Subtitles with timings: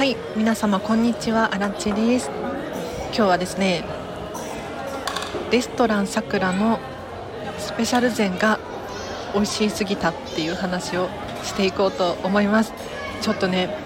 [0.00, 1.54] はい皆様こんにちは。
[1.54, 2.30] あらちです。
[3.08, 3.84] 今日はですね
[5.50, 6.78] レストランさくらの
[7.58, 8.58] スペシャル膳が
[9.34, 11.10] 美味しすぎたっていう話を
[11.42, 12.72] していこうと思います。
[13.20, 13.76] ちょっとね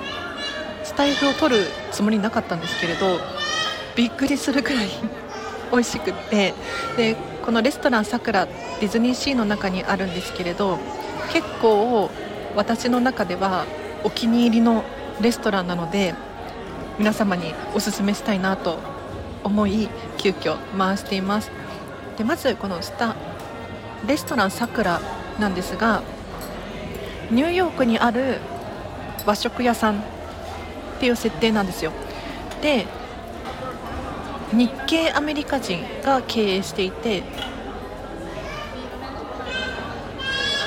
[0.84, 3.18] スタイフを取るつもりなかったんですけれど
[3.96, 4.86] びっくりするくらい
[5.72, 6.54] 美味しくって。
[6.96, 8.46] でこのレストランさくら
[8.78, 10.78] ディズニーシーの中にあるんですけれど
[11.32, 12.08] 結構
[12.54, 13.64] 私の中では
[14.04, 14.84] お気に入りの
[15.20, 16.14] レストランなので
[16.98, 18.78] 皆様におすすめしたいなと
[19.42, 21.50] 思い急遽回しています。
[22.16, 23.16] でまずこのスタ
[24.06, 25.00] レストランさくら
[25.38, 26.02] なんですが
[27.30, 28.38] ニューヨークにある
[29.26, 30.02] 和食屋さんっ
[31.00, 31.92] ていう設定なんですよ。
[32.62, 32.86] で
[34.52, 37.24] 日系アメリカ人が経営していて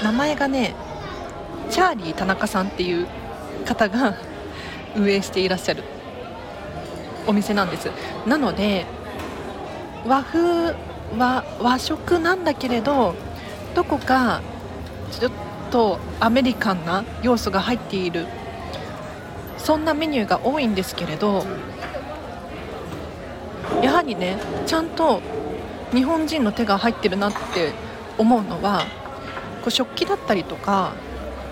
[0.04, 0.76] 名前がね
[1.70, 3.08] チャーリー田中さんっていう
[3.66, 4.16] 方が
[4.98, 5.84] 運営していらっしゃる
[7.26, 7.90] お店なんです。
[8.26, 8.86] なので
[10.06, 10.76] 和風
[11.18, 13.16] は和食なんだけれど
[13.76, 14.42] どこか
[15.12, 15.32] ちょっ
[15.72, 18.26] とアメリカンな要素が入っている
[19.58, 21.46] そんなメニューが多いんですけれど
[23.82, 25.22] やはりねちゃんと
[25.94, 27.74] 日本人の手が入ってるなって
[28.18, 28.86] 思うのは
[29.62, 30.94] こう食器だったりとか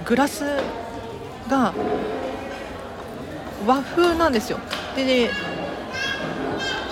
[0.05, 0.43] グラス
[1.49, 1.73] が
[3.66, 4.59] 和風なんですよ。
[4.95, 5.30] で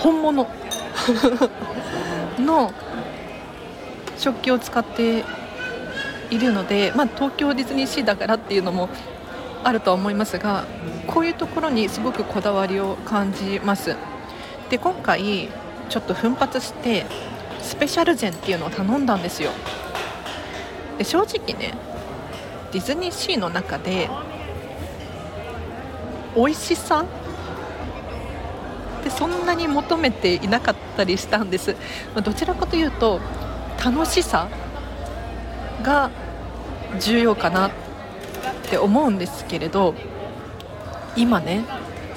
[0.00, 0.46] 本物。
[2.38, 2.72] の
[4.16, 5.24] 食器を使って
[6.30, 8.88] いるので、まあ、東京ディズニーシーだからっていうのも
[9.62, 10.64] あるとは思いますが
[11.06, 13.96] こういうところにすごくこだわりを感じます。
[14.70, 15.48] で今回
[15.88, 17.04] ちょっと奮発して
[17.60, 19.50] スペシャル膳っていうのを頼んだんですよ。
[20.98, 21.74] で正直ね
[22.72, 24.08] ディズニーシーの中で
[26.36, 27.04] 美味しさ？
[29.00, 31.76] ってそんなに求めていなかったりしたんです、
[32.14, 33.20] まどちらかというと
[33.84, 34.48] 楽しさ
[35.82, 36.10] が
[36.98, 37.70] 重要かなっ
[38.70, 39.94] て思うんですけれど
[41.16, 41.64] 今ね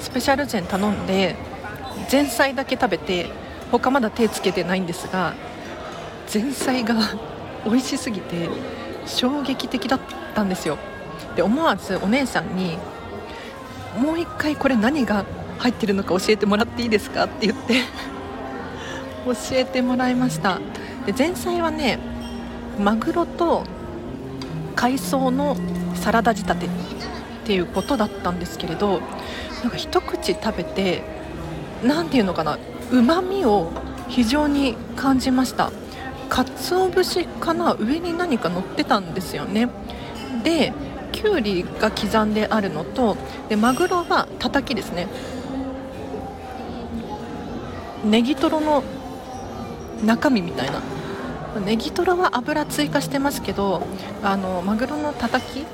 [0.00, 1.36] スペシャル膳頼んで
[2.10, 3.30] 前菜だけ食べて
[3.70, 5.34] 他まだ手つけてないんですが
[6.32, 6.94] 前菜が
[7.66, 8.48] 美味しすぎて
[9.04, 10.00] 衝撃的だっ
[10.34, 10.78] たんですよ。
[11.36, 12.78] で思わずお姉さんに
[13.98, 15.24] もう1回これ何が
[15.58, 17.82] 入ってるのか教えてもらっていいですかって言って
[19.26, 20.60] 教えてもらいました。
[21.04, 21.98] で前菜はね
[22.78, 23.64] マグロと
[24.76, 25.56] 海藻の
[25.94, 26.68] サラダ仕立てっ
[27.44, 29.00] ていうことだったんですけれど
[29.62, 31.02] なんか一口食べて
[31.82, 32.58] 何ていうのかな
[32.92, 33.72] うまみを
[34.08, 35.72] 非常に感じました。
[36.28, 39.68] 鰹節かな上に何か乗ってたんですよね。
[40.44, 40.72] で
[41.20, 43.16] きゅうりが刻んであるのと
[43.48, 45.08] でマグロはたたきですね。
[48.04, 48.84] ネギトロの
[50.04, 50.80] 中身みたいな。
[51.66, 53.82] ネギトロは油追加してますけど
[54.22, 55.64] あのマグロのたたき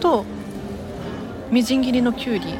[0.00, 0.26] と
[1.50, 2.54] みじん切りのきゅうり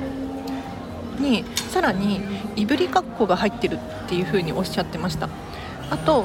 [1.18, 2.22] にさらに
[2.56, 5.28] いぶりかっこが入ってるっていう風におっしゃってました。
[5.90, 6.24] あと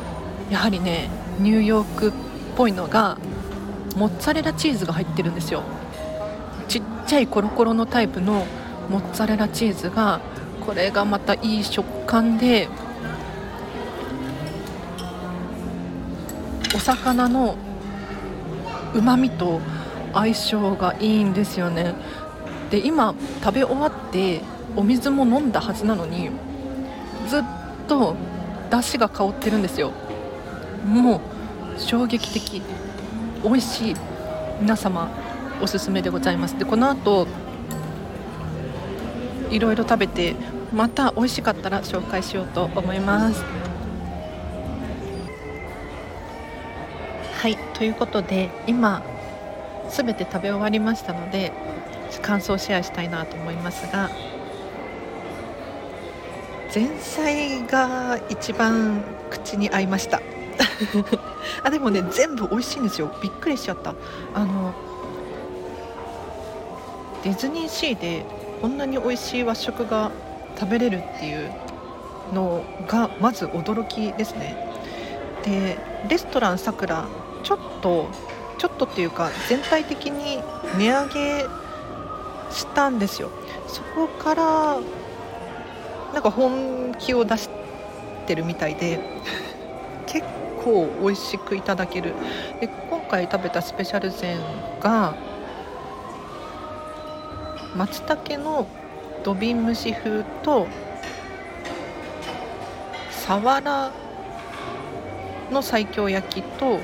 [0.49, 2.11] やはりねニューヨークっ
[2.55, 3.17] ぽいのが
[3.95, 5.63] モッツァレラチーズが入ってるんですよ。
[6.67, 8.45] ちっちゃいコロコロのタイプの
[8.89, 10.19] モッツァレラチーズが
[10.65, 12.67] これがまたいい食感で
[16.75, 17.55] お魚の
[18.93, 19.59] うまみと
[20.13, 21.95] 相性がいいんですよね。
[22.71, 24.41] で今食べ終わって
[24.75, 26.31] お水も飲んだはずなのに
[27.27, 27.43] ずっ
[27.87, 28.15] と
[28.71, 29.91] 出汁が香ってるんですよ。
[30.85, 32.61] もう衝撃的。
[33.43, 33.95] 美味しい
[34.61, 35.09] 皆様
[35.61, 36.57] おすすめでございます。
[36.57, 37.27] でこの後
[39.49, 40.35] いろいろ食べて
[40.73, 43.43] また美味しかったら紹介しようと思います。
[47.41, 49.03] はいということで今
[49.89, 51.51] すべて食べ終わりましたので
[52.22, 54.09] 感想シェアしたいなと思いますが
[56.73, 60.22] 前菜が一番口に合いました。
[61.64, 63.12] あでもね全部美味しいんですよ。
[63.22, 63.94] びっくりしちゃった。
[64.34, 64.74] あの
[67.24, 68.26] ディズニーシーで
[68.62, 70.12] こんなに美味しい和食が
[70.59, 71.52] 食べれるっていう
[72.34, 74.58] のがまず驚きですね。
[75.44, 75.78] で
[76.09, 77.06] レストランさくら
[77.44, 78.08] ちょっと
[78.58, 80.41] ちょっとっていうか全体的に
[80.78, 81.46] 値上げ
[82.52, 83.30] したんですよ。
[83.68, 84.78] そこから
[86.14, 87.50] なんか本気を出し
[88.28, 89.00] てるみたいで。
[90.63, 92.13] 構美味しくいただける。
[92.59, 94.37] で今回食べたスペシャル膳
[94.79, 95.15] が
[97.75, 98.67] 松茸の
[99.23, 100.67] 土瓶蒸し風と
[103.09, 103.91] さわら
[105.51, 106.79] の西京焼きと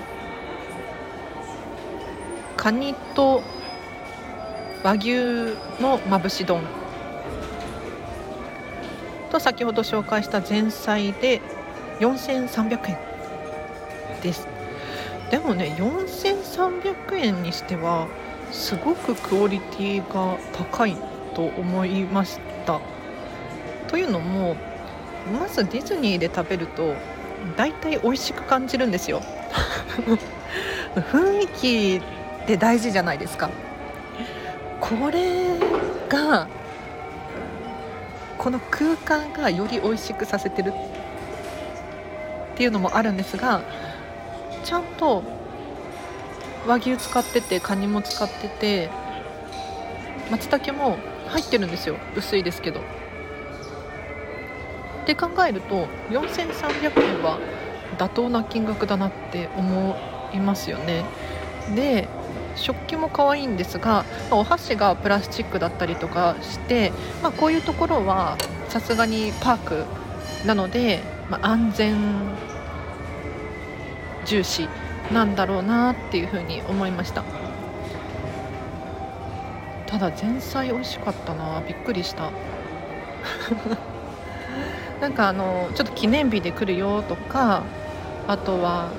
[2.55, 3.41] カニと
[4.83, 5.15] 和牛
[5.81, 6.61] のまぶし丼。
[9.29, 11.41] と先ほど紹介した前菜で
[11.99, 12.97] 4300円。
[14.21, 14.47] です。
[15.31, 18.07] でもね4300円にしては
[18.51, 20.97] すごくクオリティが高い
[21.35, 22.79] と思いました。
[23.87, 24.55] というのも
[25.31, 26.95] まずディズニーで食べると
[27.55, 29.21] 大体美味しく感じるんですよ。
[31.11, 32.01] 雰囲気
[32.43, 33.49] って大事じゃないですか。
[34.79, 35.49] これ
[36.09, 36.47] が
[38.37, 40.73] この空間がより美味しくさせてるっ
[42.55, 43.61] ていうのもあるんですが
[44.63, 45.23] ちゃんと
[46.67, 48.89] 和牛使っててカニも使ってて
[50.29, 50.97] 松茸も
[51.27, 51.95] 入ってるんですよ。
[52.15, 52.79] 薄いですけど。
[52.79, 52.83] っ
[55.05, 57.39] て考えると4300円は
[57.97, 59.95] 妥当な金額だなって思
[60.33, 61.05] いますよね。
[61.75, 62.07] で
[62.55, 66.91] 食器も可愛いんですが、お箸がプラスチックだったりとかして、
[67.23, 69.85] まあ、こういうところはさすがにパーク
[70.45, 71.95] なので、まあ、安全
[74.29, 74.69] 重視
[75.11, 77.23] なんだろうなっていうふうに思いました。
[79.87, 81.63] ただ前菜美味しかったな。
[81.67, 82.29] びっくりした。
[85.01, 87.63] なんかあのちょっと記念日で来るよとか
[88.27, 88.89] あとは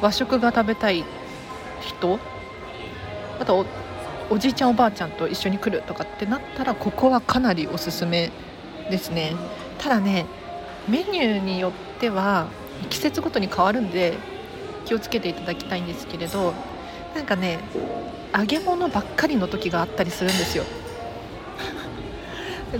[0.00, 1.04] 和食が食べたい
[1.80, 2.20] 人
[3.40, 3.66] あと
[4.30, 8.30] おじいちゃんおばあちゃんと一緒に来るとかってなったらここはかなりおすすめ
[8.90, 9.34] ですね。
[9.78, 10.26] ただね
[10.86, 12.46] メニューによっては
[12.90, 14.14] 季節ごとに変わるんで
[14.84, 16.54] 気をつけていただきたいんですけれど
[17.14, 17.58] なんかね
[18.36, 20.64] 揚げ物ばっかりの時があったりするんですよ。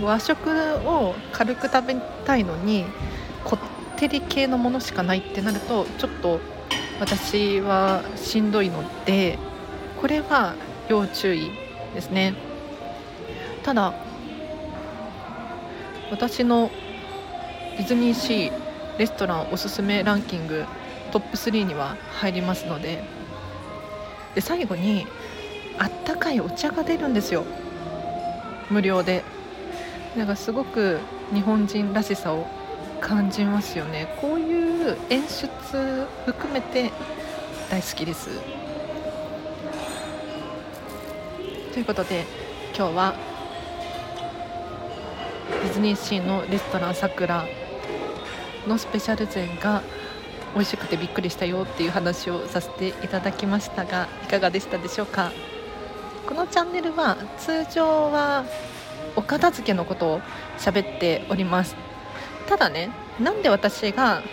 [0.01, 0.49] 和食
[0.85, 1.95] を軽く食べ
[2.25, 2.85] たいのに
[3.43, 3.57] こ
[3.95, 6.39] ってり系のものしかないってなるとちょっと
[6.99, 9.39] 私はしんどいので
[9.99, 10.55] これは
[10.87, 11.51] 要注意
[11.95, 12.35] ですね。
[13.63, 13.93] ただ
[16.11, 16.69] 私の
[17.77, 18.66] ディズニーシー
[18.97, 20.65] レストランおすすめランキング
[21.11, 23.03] トップ3には入りますので
[24.35, 25.07] で最後に
[25.79, 27.43] あったかいお茶が出るんですよ。
[28.69, 29.23] 無料で。
[30.15, 30.99] なんかすごく
[31.33, 32.47] 日本人らしさを
[32.99, 34.15] 感じますよね。
[34.19, 36.91] こういう演出含めて
[37.69, 38.29] 大好きです。
[41.73, 42.25] ということで
[42.75, 43.15] 今日は
[45.63, 47.45] ディズニーシーのレストランさくら
[48.65, 49.83] のスペシャル膳が
[50.53, 55.31] 美味しくてびっくりしたよっていう話をさせていただきましたがいかがでしたでしょうか？
[56.27, 58.45] このチャンネルは通常は
[59.15, 60.21] お片付けのことを
[60.57, 61.75] 喋っております。
[62.47, 62.89] ただね
[63.19, 64.23] なんで私が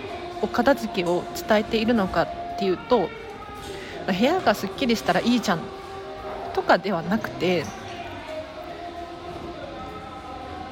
[0.41, 3.09] お片付けを伝えているのかっていうと
[4.06, 5.61] 部屋がすっきりしたらいいじゃん
[6.53, 7.65] とかではなくて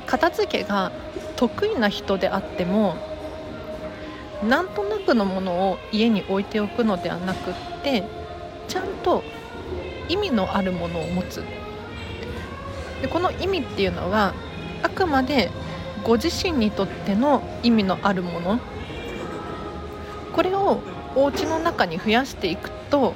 [0.06, 0.92] 片付けが
[1.36, 2.96] 得意な人であっても
[4.42, 8.04] なんとなくのものを家に置いておくのではなくって
[8.68, 9.22] ちゃんと
[10.08, 11.42] 意味のあるものを持つ。
[13.00, 14.34] でこの意味っていうのは
[14.82, 15.50] あくまで
[16.04, 18.58] ご自身にとっての意味のあるもの。
[20.32, 20.80] これを
[21.14, 23.14] お家の中に増やしていくと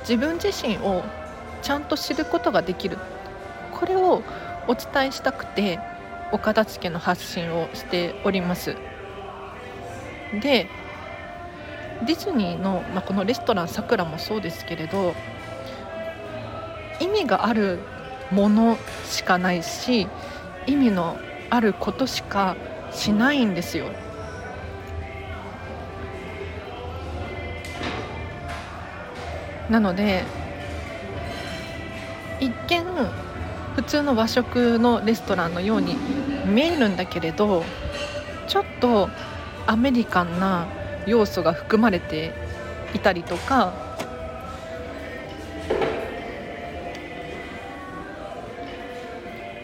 [0.00, 1.02] 自分自身を
[1.62, 2.98] ちゃんと知ることができる。
[3.72, 4.22] これを
[4.68, 5.78] お伝えしたくて
[6.32, 8.76] お片付けの発信をしております。
[10.38, 10.68] で
[12.06, 15.14] ディズニーの、まあ、このレストランさくらもそうですけれど
[17.00, 17.80] 意味がある
[18.30, 20.06] ものしかないし
[20.66, 21.18] 意味の
[21.50, 22.56] あることしか
[22.92, 23.86] しないんですよ。
[29.68, 30.24] なので
[32.40, 32.84] 一見
[33.76, 35.96] 普通の和食のレストランのように
[36.44, 37.64] 見えるんだけれど
[38.48, 39.08] ちょっと
[39.70, 40.66] アメリカンな
[41.06, 42.32] 要素が含まれて
[42.92, 43.72] いたりとか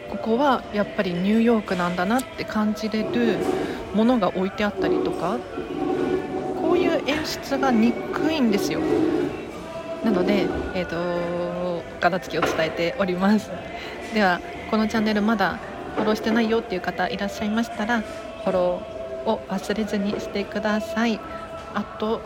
[0.09, 3.39] ここはやっぱりニューヨークなんだなって感じれる
[3.95, 5.39] ものが置いてあったりとか
[6.61, 8.79] こういう演出がにくいんですよ。
[10.05, 13.51] なので、えーと、片付きを伝えております。
[14.15, 15.59] ではこのチャンネルまだ
[15.97, 18.96] フォローしてないよっていう方いらっしゃいましたらフォロー
[19.27, 21.21] を忘れずにしてください。
[21.75, 22.23] あと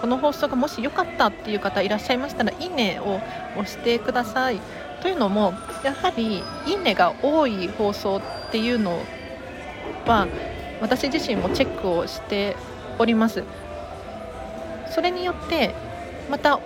[0.00, 3.20] この放送がもし良かったっていう方いらっしゃいましたらいいねを
[3.58, 4.60] 押してください。
[5.00, 9.00] というのもやはりいいねが多い放送っていうの
[10.06, 10.26] は
[10.80, 12.56] 私自身もチェックをして
[12.98, 13.42] おります。
[14.90, 15.74] それによって
[16.30, 16.60] また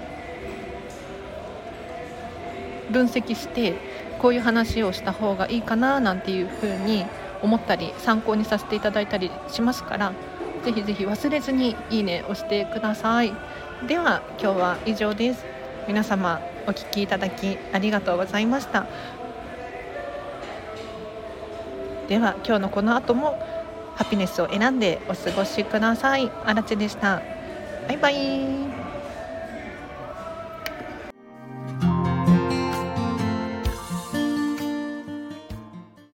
[2.91, 3.75] 分析して
[4.19, 7.07] こういう話をした方がいいかななんていうふうに
[7.43, 10.13] 思ったり参考にさせていただいたりしますから
[10.65, 13.33] ぜひぜひ忘れずにいいね押してください。
[13.87, 15.45] では今日は以上です。
[15.87, 18.87] 皆様お聴きいただきありがとうございました。
[22.09, 23.39] では今日のこの後も
[23.95, 26.31] ハピネスを選んでお過ごしください。
[26.45, 27.23] あらちでした。
[27.87, 28.88] バイバイ。